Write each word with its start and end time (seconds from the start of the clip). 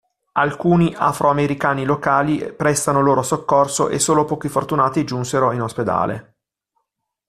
Alcuni 0.31 0.95
afroamericani 0.97 1.85
locali 1.85 2.53
prestarono 2.53 3.03
loro 3.05 3.21
soccorso 3.21 3.87
e 3.89 3.99
solo 3.99 4.25
pochi 4.25 4.49
fortunati 4.49 5.03
giunsero 5.03 5.51
in 5.51 5.61
ospedale. 5.61 6.37